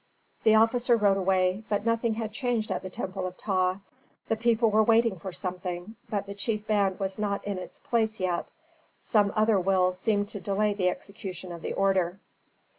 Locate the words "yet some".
8.19-9.31